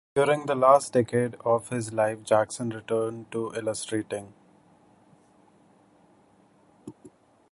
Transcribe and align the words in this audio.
During 0.15 0.47
the 0.47 0.55
last 0.55 0.93
decade 0.93 1.35
of 1.45 1.69
his 1.69 1.93
life 1.93 2.23
Jackson 2.23 2.69
returned 2.71 3.31
to 3.31 3.51
illustrating. 3.53 4.33